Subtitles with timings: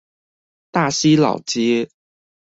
[0.71, 1.91] 大溪老街